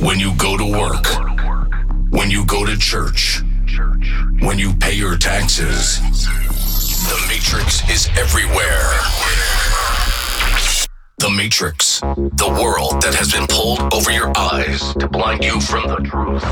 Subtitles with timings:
[0.00, 1.06] When you go to work,
[2.08, 3.42] when you go to church,
[4.40, 8.88] when you pay your taxes, the Matrix is everywhere.
[11.18, 15.88] The Matrix, the world that has been pulled over your eyes to blind you from
[15.88, 16.44] the truth.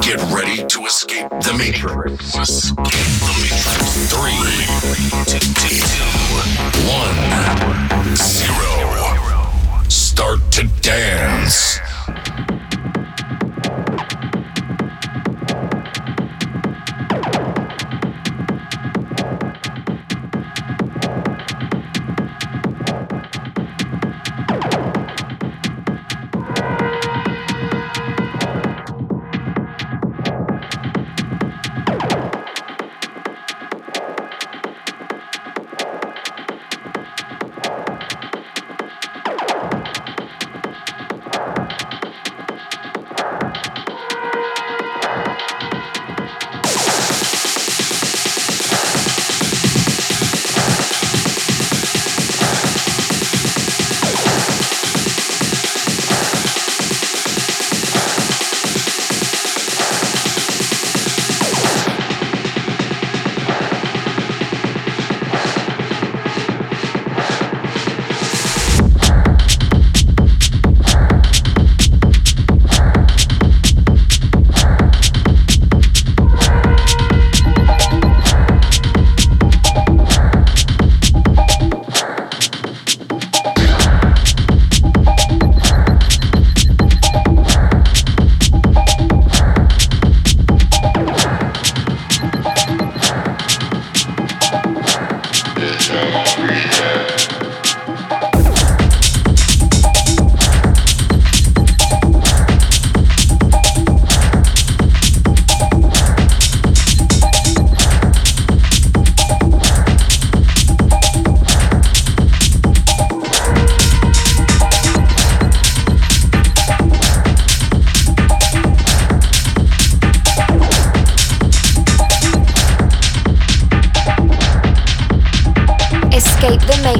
[0.00, 2.34] Get ready to escape the Matrix.
[2.36, 2.86] Escape
[3.20, 4.08] the Matrix.
[4.08, 4.40] Three,
[5.28, 5.84] two, two,
[6.88, 7.16] one,
[8.16, 8.80] zero.
[9.90, 11.80] Start to dance.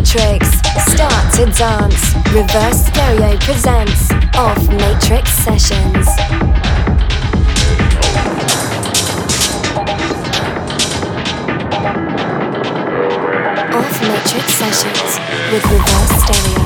[0.00, 0.48] Matrix,
[0.92, 6.08] Start to Dance, Reverse Stereo presents Off Matrix Sessions.
[13.76, 15.18] Off Matrix Sessions
[15.52, 16.59] with Reverse Stereo.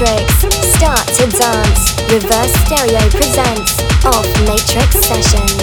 [0.00, 0.32] Matrix.
[0.78, 2.00] Start to dance.
[2.10, 5.60] Reverse Stereo presents Off Matrix Sessions.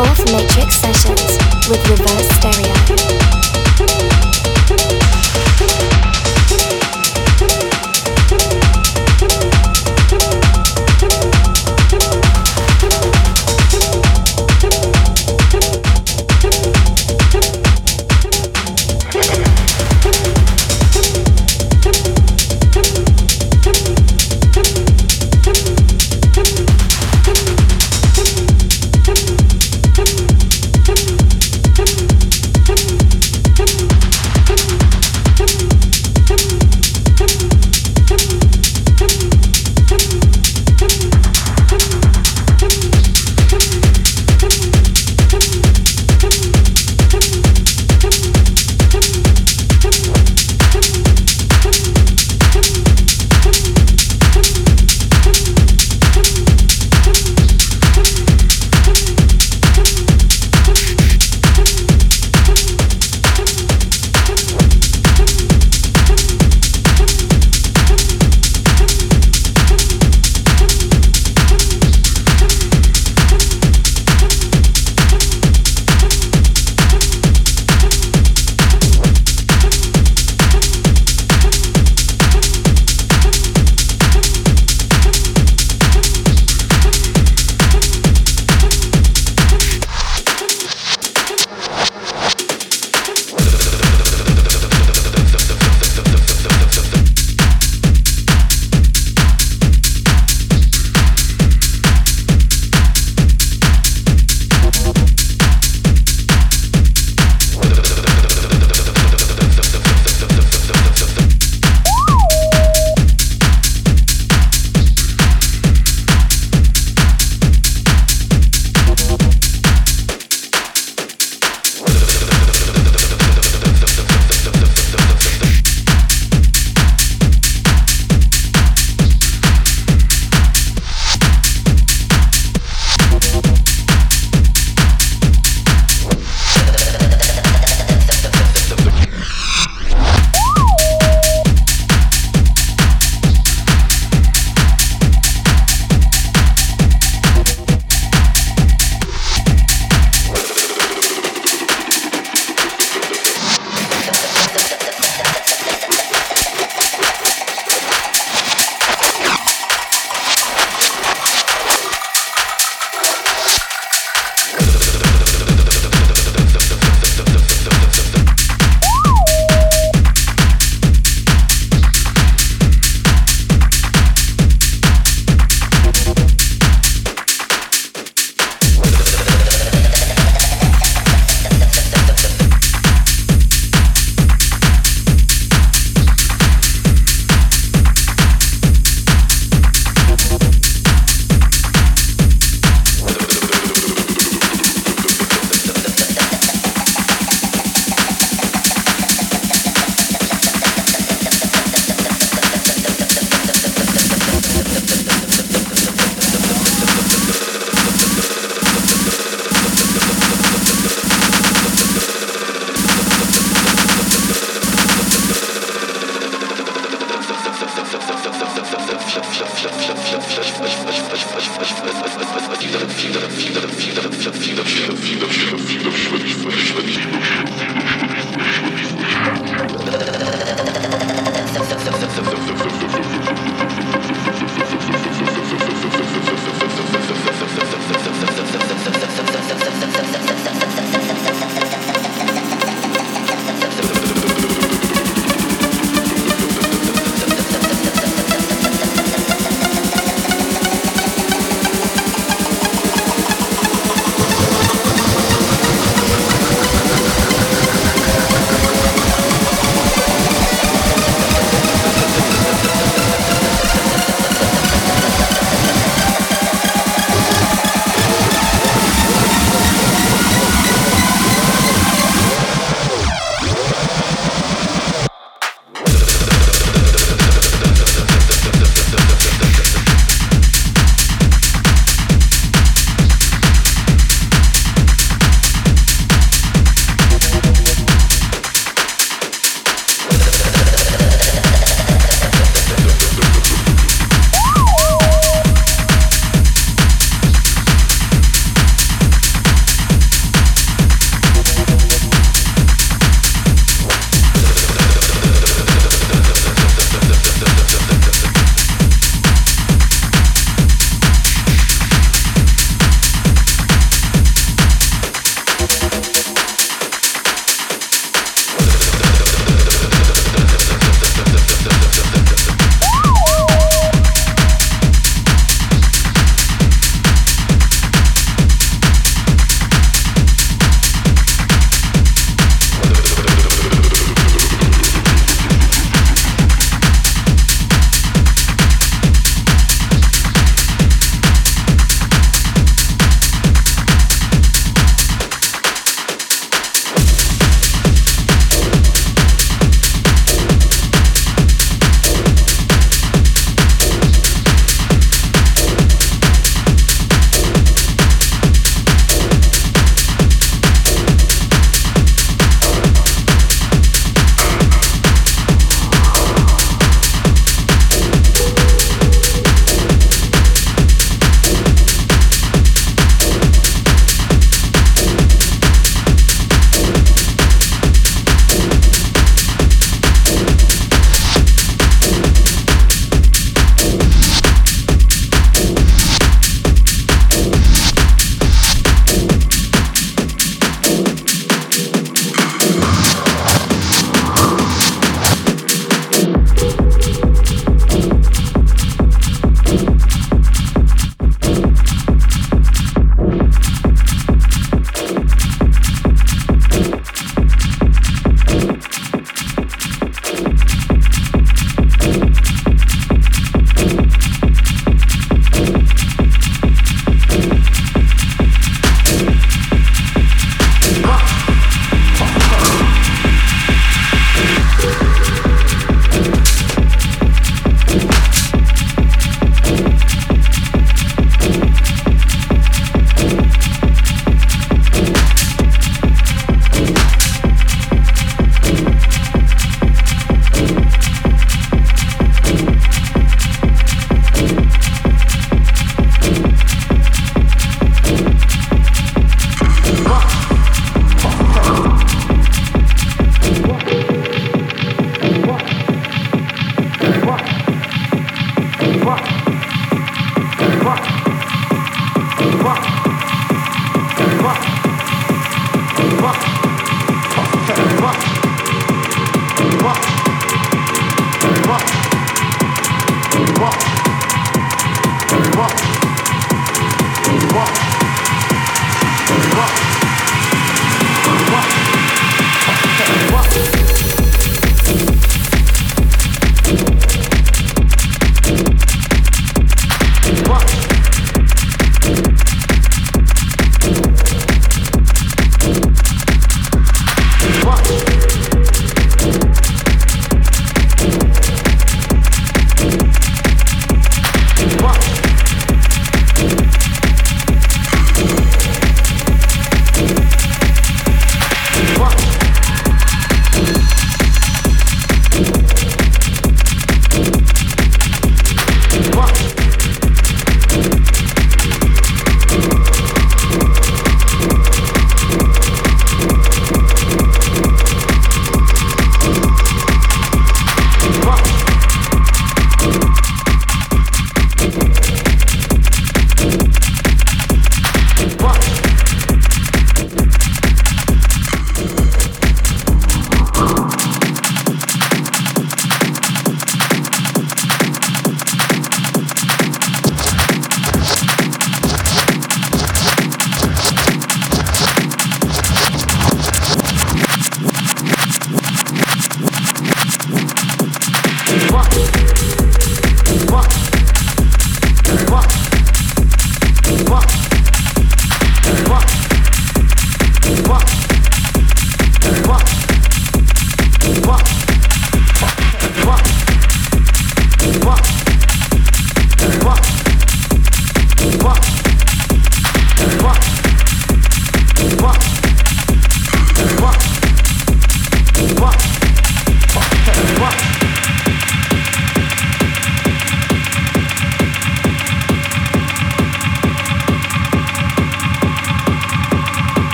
[0.00, 1.38] Off Matrix Sessions
[1.68, 3.51] with Reverse Stereo.